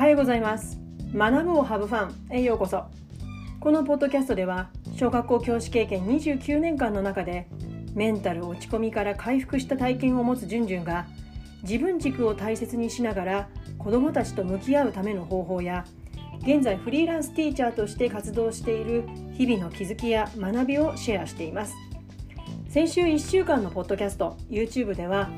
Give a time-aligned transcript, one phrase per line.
[0.00, 0.78] はようございます。
[1.14, 2.86] 学ぶをハブファンへようこそ。
[3.60, 7.46] このポッドキャストでは小学校教師経験29年間の中で
[7.94, 11.04] メンタル落ち込みから回復した体験を持つじゅんじゅんが
[11.64, 15.84] 自分軸を大切にしながら子どもたちと向き合うための方法や
[16.44, 19.04] 現在フリーランスティーチャーとして活動している
[19.34, 21.74] 日々の気づきや学びをシェアしています。
[22.70, 25.28] 先週1週間のポッドキャスト YouTube では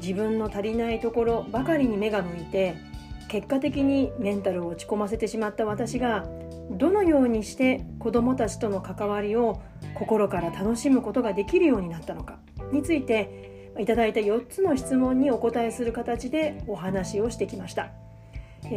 [0.00, 2.93] 自分の足りないところばかりに目が向いて
[3.34, 6.24] 結果的にメンタルを落ち込ませてしまった私が
[6.70, 9.60] どのようにして子どもたちとの関わりを
[9.94, 12.38] 心から楽しむことができるようになったのか
[12.70, 17.90] についていただいた4つの質問にお答えする形でお話をしてきました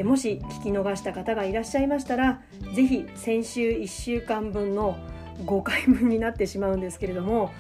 [0.03, 2.41] もし聞き逃した方がいらっしゃいましたら
[2.73, 4.97] 是非先週1週間分の
[5.45, 7.51] 5回分になってしまうんですけれども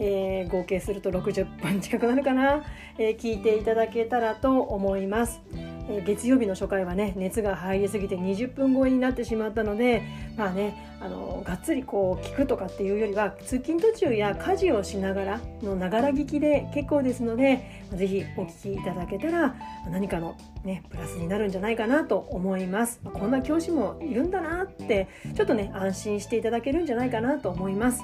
[0.00, 2.62] えー、合計すると60分近くなるかな、
[2.98, 5.40] えー、聞いていただけたらと思います。
[5.88, 10.02] え月曜日の初回はね熱が入りすぎて20分超えになってしまったので
[10.36, 19.54] まあねあのがっつりこう聞くとかっていうよりは通勤途中や家事をしながらのながら聞きで結構ですので是非お聞きいただけたら
[19.90, 28.02] 何かのねプラスになるんじゃないかなと思いますこんな教師もいるんだなってちょっとね安心していただけるんじゃないかなと思います。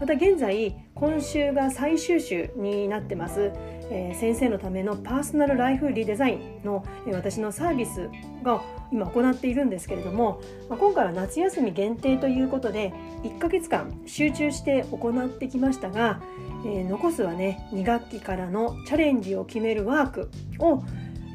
[0.00, 3.52] また現在今週が最終週になってます、
[3.90, 8.08] え、先生のためのパーソナルライフリデザインの、え、私のサービス
[8.42, 12.92] が今行っているんですけれども、ま、今回は夏休み限定ということで
[13.24, 16.20] 1ヶ月間集中して行ってきましたが、
[16.64, 20.82] え、残すはね2学期からのチャレンジを決めるワークを、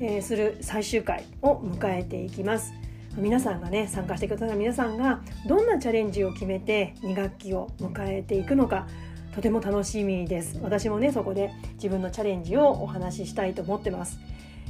[0.02, 2.73] えする最終回を迎えていきます。
[3.17, 8.88] 皆さんがね参加してくださる皆さんがどんなチャレンジを決めて2学期を迎えていくのか
[9.36, 10.59] とても楽しみです。
[10.64, 14.17] 私もねそこで自分のチャレンジをお話ししたいと思ってます。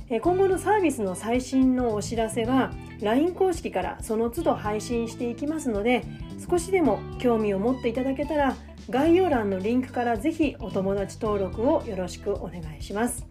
[0.09, 6.03] 今後のサービスの最新のお知らせは LINE 公式からその都度配信していきますので
[6.47, 8.56] 少しでも興味を持っていただけたら
[8.89, 13.25] 概要欄のリンクからぜひお友達登録をよろしくお願いします。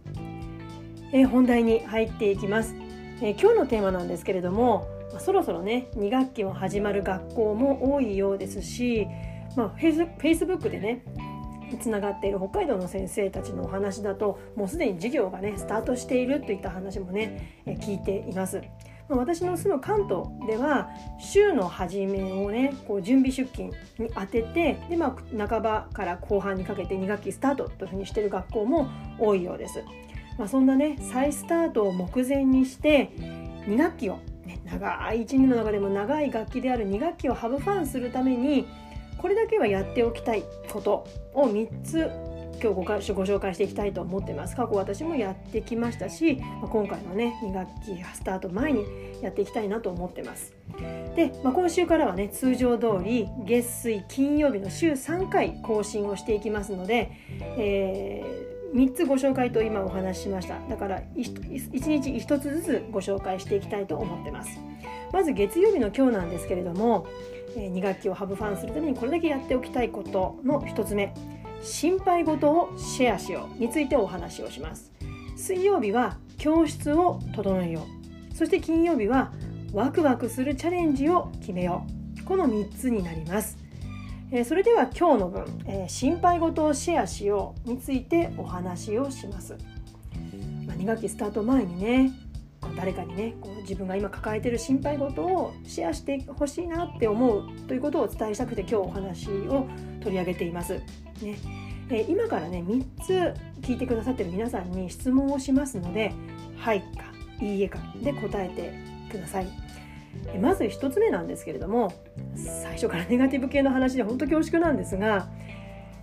[1.12, 2.74] え本題に入っていきます。
[3.22, 9.06] え今日のテーマなんですけれどもま、そろそろね2学期も始まる学校も多いようですし、
[9.56, 11.04] まあ、フェイスブックでね
[11.80, 18.62] つながっている北海道の先生たちのお話だともうすでに授業がねスタートしているといった話もね聞いています。
[19.08, 20.88] 私の住む関東では
[21.18, 28.88] 週の初めをねこう準備出勤に当ててで、まあ、半ばから後半にかけて2学期スタートというふうにしている学校も
[29.18, 29.84] 多いようです。
[30.38, 33.10] まあ、そんなね再スタートを目前にして
[33.66, 38.66] 2学期をね、長い1年の中でも長い楽器である2学期をハブファンするために
[39.24, 42.10] これだけはやっておきたいことを3つ
[42.60, 44.54] 今日ごご紹介していきたいと思ってます。
[44.54, 48.84] 過去私もやってきましたし今回のね2学期スタート前に
[49.22, 50.52] やっていきたいなと思ってます。
[51.16, 57.10] で、まあ、今週からはね通常通り月水金曜日の週3回更新をしていきますので、
[57.56, 60.58] えー3つご紹介と今お話ししました。
[60.68, 64.58] だから1日1つずつご紹介していきたいと思ってます。
[65.14, 67.06] まず月曜日の今日なんですけれども
[67.56, 71.14] え2学期をハブファンするためにこれだけやっておきたいことの1つ目
[71.62, 74.92] 心配事をシェアしようについてお話をします。
[75.36, 77.86] 水曜日は教室を整えよ
[78.32, 78.34] う。
[78.34, 79.32] そして金曜日は
[79.72, 81.86] ワクワクするチャレンジを決めよ
[82.20, 82.24] う。
[82.24, 83.56] この3つになります。
[84.30, 89.56] え、それでは今日の分、えー、心配事をシェアしようについてお話をします。
[90.66, 92.12] ま、2学期スタート前にね
[92.76, 99.66] 誰かにねこう自分が今抱えてる心配事をシェアしてほしいなって思うということをお伝えしたくて今日お話を
[100.00, 100.74] 取り上げています。
[100.74, 101.36] ね
[101.90, 106.12] えー、今からね3つ聞いてくださってる皆さんに質問をしますので
[106.56, 107.12] 「はい」か
[107.44, 108.72] 「いいえ」かで答えて
[109.10, 109.46] ください。
[110.40, 111.92] まず1つ目なんですけれども
[112.36, 115.28] 最初からネガティブ系の話で本当恐縮なんですが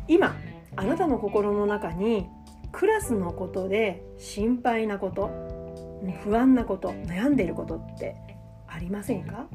[0.08, 0.36] 今
[0.76, 2.28] あなたの心の中に
[2.72, 5.30] クラスのことで心配なこと
[6.24, 8.16] 不安なこと悩んでいることって
[8.68, 9.48] ありませんか？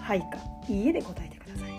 [0.00, 0.26] はいか
[0.68, 1.70] いいえで答えてください。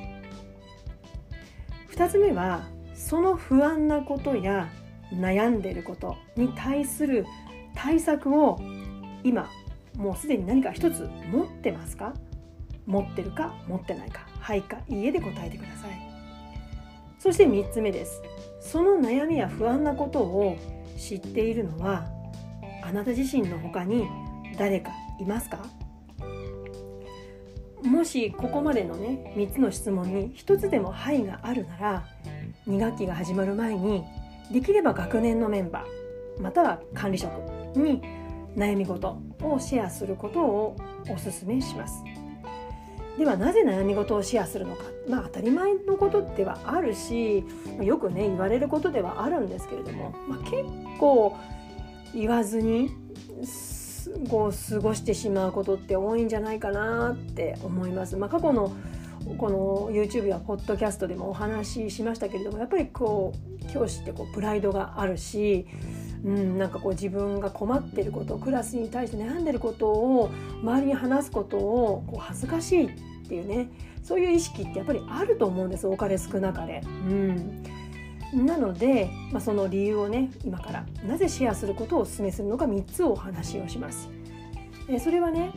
[1.91, 2.63] 2つ目は
[2.93, 4.67] その不安なことや
[5.13, 7.25] 悩んでいることに対する
[7.73, 8.59] 対策を
[9.23, 9.49] 今
[9.95, 12.13] もうすでに何か一つ持ってますか？
[12.85, 13.55] 持ってるか？
[13.67, 14.27] 持ってないか？
[14.39, 15.91] はいかいいえで答えてください。
[17.19, 18.21] そして3つ目です。
[18.59, 20.57] その悩みや不安なことを
[20.97, 22.07] 知っているのは
[22.85, 24.07] あなた自身の他に
[24.57, 25.59] 誰かいますか？
[27.83, 32.05] もしここまでのね3つの質問に1つでも「はい」があるなら
[32.67, 34.03] 2学期が始まる前に
[34.51, 37.31] できれば学年のメンバーまたは管理職
[37.77, 38.01] に
[38.55, 40.75] 悩み事をシェアすることを
[41.09, 42.03] お勧めします。
[43.17, 44.83] ではなぜ悩み事をシェアするのか？
[45.07, 47.43] まあ当たり前のことではあるし
[47.81, 50.63] よくね言われることではあるんですけれども、まあ、結
[50.99, 51.37] 構
[52.13, 52.91] 言わずに
[54.29, 58.17] こう過ごしてしまうことって多いんじゃないかなって思います。
[58.17, 58.71] まあ、過去の
[59.37, 65.65] この YouTube やポッドキャストでもお話ししましたけれどもやっぱりこう教師ってこうプライドがあるし、
[66.23, 70.29] うん、なんかこう自分が困ってることクラスに対して悩んでることを
[70.61, 72.89] 周りに話すことをこう恥ずかしいっ
[73.27, 73.69] ていうね
[74.03, 76.81] そういう意識ってやっぱりあると思うんです多かれ少なかれ。
[76.85, 77.63] うん
[78.35, 84.09] なので、まあ、その理由をね今からなぜシェアすることをお勧めするのか3つお話をします。
[84.89, 85.51] えそれはね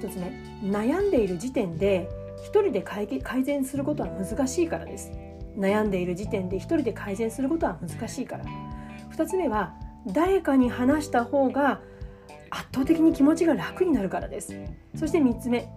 [0.00, 0.26] 1つ目
[0.68, 2.08] 悩んでいる時点で
[2.44, 5.12] 1人で改善することは難しいからです。
[5.56, 8.44] 悩んでいる時点で1人で改善することは難しいから。
[9.12, 9.74] 2つ目は
[10.06, 11.80] 誰かに話した方が
[12.50, 14.54] 圧倒的に気持ちが楽になるからです。
[14.96, 15.68] そして3つ目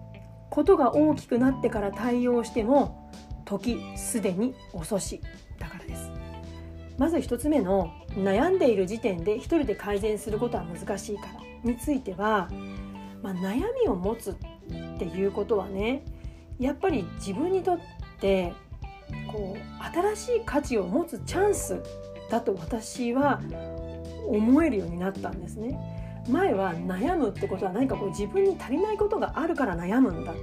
[0.50, 3.10] ことが大きくなってから対応しても
[3.44, 5.20] 時すでに遅し
[5.58, 6.17] だからです
[6.98, 12.48] まず1つ目の悩んでいる時点で1人で改善することは難しいからについては、
[13.22, 14.34] まあ、悩みを持つっ
[14.98, 16.04] ていうことはね
[16.58, 17.78] やっぱり自分にとっ
[18.20, 18.52] て
[19.30, 21.80] こう新しい価値を持つチャンス
[22.30, 23.40] だと私は
[24.26, 25.78] 思えるようになったんですね。
[26.28, 30.34] 前は悩むってことは何かこう自分に足りないことがあるから悩むんだ、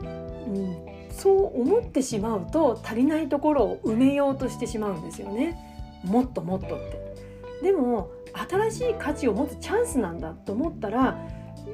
[0.00, 0.87] うん、
[1.18, 5.58] そう思ってしまうと足りないところを埋めようとしてしまうんですよね
[6.04, 7.08] もっともっとって。
[7.62, 11.18] でも新しい価値を持つチャンスなんだと思ったら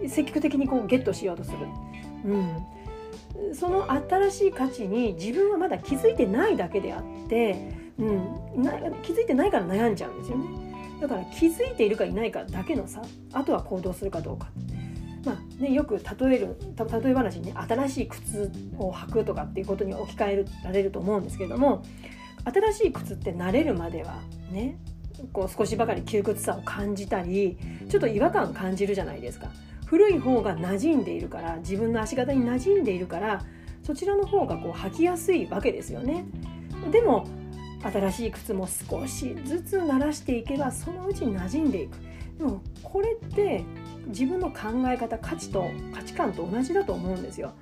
[0.09, 1.59] 積極的にこうゲットしようとする。
[2.25, 10.47] うん、その新しい価値に自分はまだ気づいてないだけであって、うん、な気づいてないから悩んじゃうんですよね。
[11.03, 13.03] だから気づいているかいないかだけのさ
[13.35, 14.49] あとは行動するかどうか。
[15.59, 21.85] ね、よく例える例え話にね新しい靴を履くとかっていうことに置き換えられると思うんですけれども
[22.45, 24.21] 新しい靴って慣れるまでは
[24.51, 24.79] ね
[25.33, 27.57] こう少しばかり窮屈さを感じたり
[27.89, 29.49] ちょっと違和感感じるじゃないですか。
[29.87, 33.43] 古い方が馴染んでいるから自分の足型に馴染んでいるから
[33.85, 36.25] そちらの方がこう履きやすいわけですよね。
[36.91, 37.27] でも
[37.83, 41.99] 新しい靴も少しずつ慣らしていけばそのうちに馴染んでいく。
[42.39, 43.63] でもこれって
[44.07, 47.53] 自分の考え方価値と価値観と同じだと思うんですよ。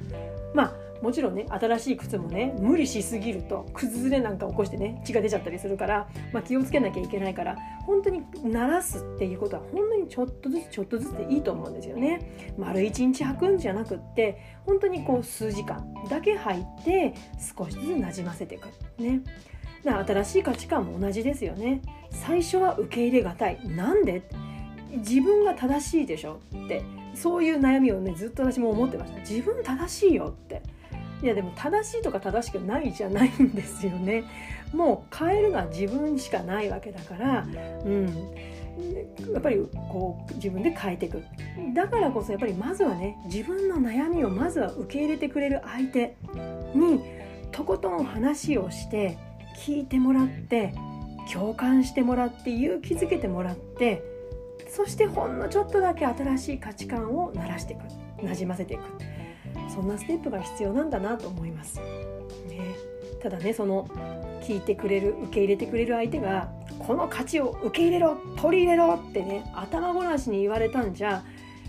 [0.55, 0.73] まあ
[1.03, 7.57] もちろんね新しい靴もね無理しすぎると崩れなんか起こしてね血が出ちゃったりするから、まあ、気をつけなきゃいけないから
[7.87, 12.55] 本当に慣らすっていうことは本当にちょっとずつちょっとずつでいいと思うんですよね。
[12.57, 17.15] 丸一日履くんじゃなくって本当にこう数時間だけ履いて
[17.59, 18.69] 少しずつなじませていく。
[19.03, 19.23] ね。
[19.85, 21.83] 新しい価値観も同じですよね。
[22.11, 23.59] 最初は受け入れがたい。
[23.67, 24.23] なんで？
[24.99, 26.83] 自分が正しいでしょって
[27.15, 29.21] そういう悩みをねずっと私も思ってました。
[29.21, 30.63] 自分正しいよって。
[31.23, 34.25] いやでも正しいとか正しくないじゃないんですよね。
[34.73, 37.47] もう変えるのは自分しかないわけだから
[37.85, 38.07] うん。
[39.33, 39.59] やっぱり
[39.91, 41.23] こう自分で変えていく。
[41.75, 46.17] だからこそやっぱりまずはね自分の悩みをまずは受け入れてくれる相手
[46.75, 47.01] に
[47.53, 49.17] とことん話をして
[49.59, 50.75] 聞いてもらって
[51.33, 54.03] 共感してもらって勇気づけてもらって
[54.75, 58.83] そしてほんのちょっとだけ新しい価値観を鳴らしていくなじませていく
[59.69, 61.79] そんなステップが必要なんだなと思います。
[61.79, 62.75] ね、
[63.23, 63.87] ただねその
[64.43, 71.23] 聞いてくれる受け入れてくれる相手がこの価値を受け入れろ取り入れろってね頭ごなしに言われたんじゃ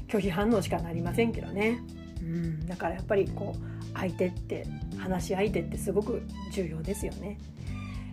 [0.08, 1.80] 拒否反応しかなりませんけどね。
[2.22, 4.66] うん、だからやっぱりこう相手って
[4.98, 7.38] 話し相手ってすごく重要ですよね。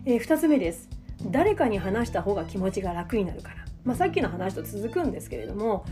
[0.04, 0.88] えー、2つ目です
[1.30, 5.84] 誰かに話した方が気持ちが楽になるから、まあ、さっきの話と続くんですけれども、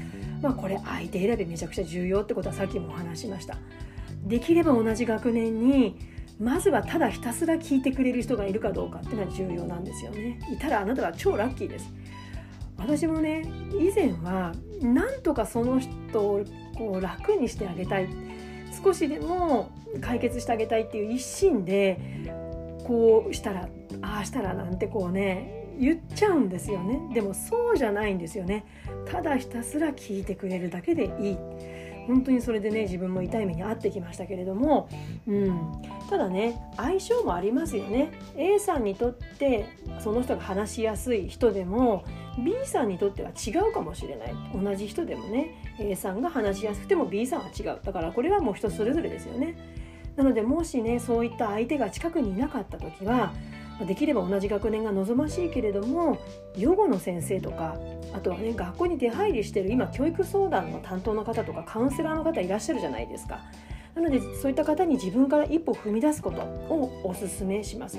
[0.43, 3.57] まあ、これ相手選びめちゃくちゃ重要ってことはさっきもお話しました。
[4.25, 5.99] できれば同じ学年に
[6.39, 10.39] まずはただひたすら聞いてくれる人がいるかどうかっていうのは重要なんですよね。
[10.53, 11.91] いたらあなたは超ラッキーです。
[12.77, 13.43] 私もね
[13.73, 16.45] 以前はなんとかその人を
[16.77, 18.09] こう楽にしてあげたい。
[18.85, 21.99] 少しでも解決してあげたいっていう一心で
[22.85, 23.69] こうしたら
[24.03, 27.01] ああしたらなんてこうね言っちゃうんですよね。
[27.15, 28.65] でもそうじゃないんですよね。
[29.11, 31.39] ただひたすら聞いてくれるだけでいい。
[32.07, 34.89] 本当にそれでね自分も痛い目に遭ってきましたけれども、
[35.27, 35.73] うん、
[36.09, 38.13] ただね相性もありますよね。
[38.35, 39.67] A さんにとって
[39.99, 42.05] その人が話しやすい人でも
[42.43, 44.35] B さんにとっては違うかもしれない。
[44.55, 47.79] 同じ人でもね A さんが話しやすくても B さんは違う。
[47.85, 49.55] だからこれはもう人それぞれですよね。
[50.17, 53.35] なのでもしねそういった相手が近くにいなかった時は
[53.87, 56.19] できれば同じ学年が望ましいけれども
[56.57, 57.77] 予後の先生とか
[58.13, 63.41] あとはね学校に出入りしてる今教育相談の担当の方とかカウンセラーの方いらっしゃるじゃないですか。
[63.95, 67.99] なのでそういった方に自分から一歩踏み出すことをおすすめします。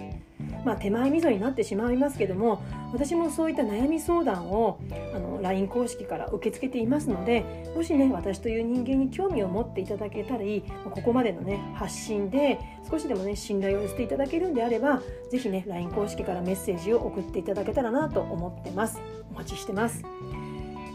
[0.65, 4.79] まあ、手前味噌になってしまいますけども私もそういった悩み相談を
[5.13, 15.01] あの LINE 公式から受け付けていますのでもしね私という人間に興味を持っていただけたりここまでのね発信で少しでもね信頼を寄せていただけるんであれば
[15.31, 18.99] 是非ね LINE 公式からメッセージを送っていただけたらなと思ってます。
[19.31, 20.03] お待ちしてます。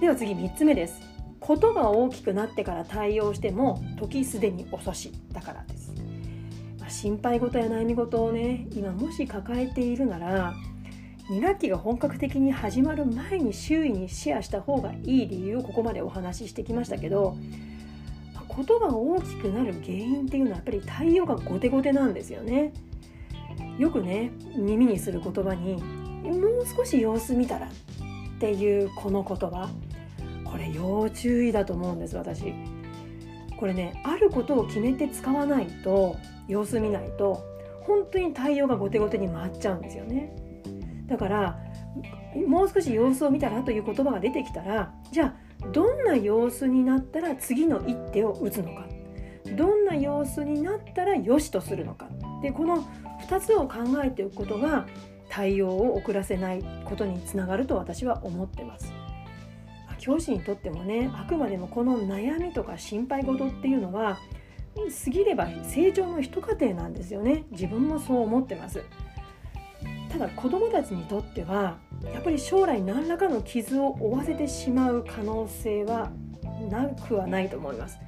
[0.00, 1.00] では次3つ目です。
[1.40, 5.12] ことが大きくなってから対応しても時すでに遅し。
[5.32, 5.73] だからです
[6.94, 10.54] 心配事や悩み事をね今もし抱えているなら
[11.30, 17.36] 2学期が本格的に始まる前に周囲にシェアした方がいい理由をここまでお話ししてきましたけど
[18.54, 22.72] ことが大きくなる原因っていうのはやっぱり対応が後手後手なんですよね。
[23.78, 25.82] よくね耳にする言葉に
[26.22, 27.66] 「もう少し様子見たら」
[28.36, 29.68] っていうこの言葉
[30.44, 32.54] これ要注意だと思うんです私。
[33.58, 36.16] これねあることを決めて使わないと
[36.48, 37.42] 様子見ないと
[37.82, 40.34] 本当に対応が後手後手に回っちゃうんですよね。
[41.06, 41.58] だから
[42.48, 48.86] もう少し様子を見たらという言葉が出てきたらじゃあどんな様子になったら次の一手を打つのか。
[49.56, 52.08] どんな様子になったら良しとするのか。
[52.42, 52.82] でこの
[53.28, 54.86] 2つを考えておくことが
[55.28, 58.92] 対応を遅らせないことにつながると私は思ってます。
[59.98, 64.18] 教師にとってもねあくまでもこの悩みとか心配事っていうのは
[64.74, 67.44] 過ぎれば成長の一過程なんですよね。
[67.50, 68.82] 自分もそう思ってます。
[70.10, 71.78] ただ子どもたちにとっては
[72.12, 76.12] やっぱり将来何らかの傷を負わせてしまう可能性は
[76.70, 77.98] なくはないと思います。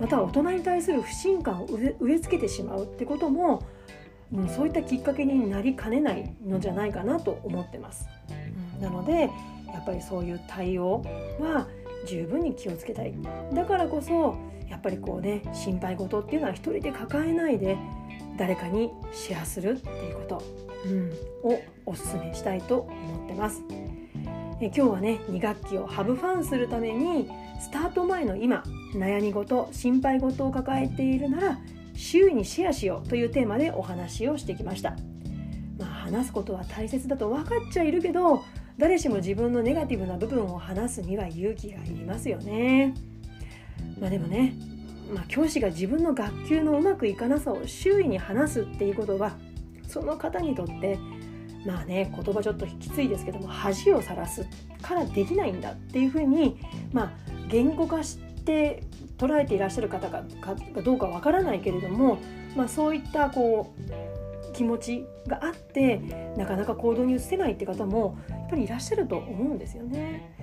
[0.00, 3.62] また大人に対する不信感を植え付けてしまうってことも、
[4.32, 8.08] うん、そういったきっかけになりかねないのじゃないかなと思ってます、
[8.76, 9.30] うん、なので
[9.72, 11.04] やっぱりそういう対応
[11.38, 11.68] は
[12.06, 13.14] 十分に気をつけたい
[13.52, 14.36] だからこそ
[14.68, 17.76] やっぱりこうね心配事っていうのは一人で抱えないで
[18.36, 20.42] 誰かにシェアするっていうこと、
[20.86, 21.12] うん、
[21.50, 23.62] をおすすめしたいと思ってます。
[24.60, 27.28] え今日はね2学期をハブファンするために
[27.60, 28.62] スタート前の今
[28.94, 31.58] 悩み事心配事を抱えているなら
[31.94, 34.96] 周囲にシェアしようというテーマでお話をしてきました。
[35.78, 38.44] まあ、話すことは大切だと分かっちゃいるけど
[38.78, 42.94] 誰しも自分のネガティブな部分を話すには勇気がいりますよね。
[44.00, 44.54] まあでもね、
[45.12, 49.36] まあ、教師が自分の学級のうまくいかなさを周囲に話すっていうことは
[49.86, 50.98] その方にとって
[51.64, 54.46] まあね言葉ちょっときついですけども恥をさらす
[54.82, 56.58] からできないんだっていうふうに
[56.92, 57.12] まあ
[57.48, 58.82] 言語化して
[59.18, 60.24] 捉えていらっしゃる方が
[60.82, 62.18] どうかわからないけれども、
[62.56, 64.13] まあ、そういったこう
[64.54, 65.98] 気持ちがあって
[66.38, 70.34] なかなか行動に移せないって方もやっぱりいらっしゃると思うんですよね。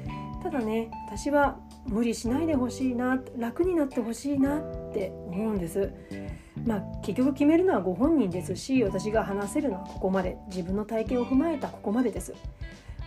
[0.44, 5.92] ただね私は無理しないでほしいな楽になってほしいなって思うんです。
[6.66, 12.34] まあ結局決めるのはご本人ですし私が話せるのはここまで自分の体験を踏まえたここまでです。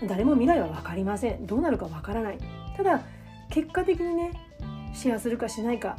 [0.06, 1.46] 誰も未来は分かりません。
[1.46, 2.38] どうなるか分からない。
[2.76, 3.02] ただ
[3.50, 4.32] 結果的にね
[4.92, 5.96] シェアするかしないか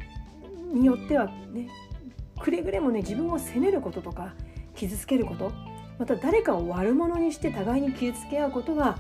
[0.74, 1.70] によってはね
[2.42, 4.34] くれぐれもね自分を責めることとか
[4.76, 5.52] 傷つけること。
[5.98, 8.98] また誰かを悪者にして互いに傷つけ合うことは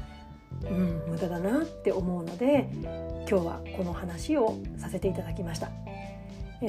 [0.63, 2.69] うん無駄だなって思うので
[3.29, 5.69] 今日はこの話をさせていただきました。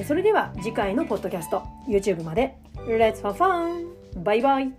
[0.05, 2.57] それでは次回のポッドキャスト YouTube まで。
[2.87, 3.97] Let's have fun!
[4.23, 4.71] バイバイ